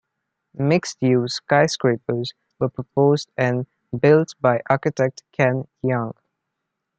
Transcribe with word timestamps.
Mixed-use 0.55 1.35
skyscrapers 1.35 2.33
were 2.59 2.69
proposed 2.69 3.31
and 3.37 3.67
built 3.99 4.33
by 4.41 4.63
architect 4.67 5.21
Ken 5.31 5.65
Yeang. 5.83 6.15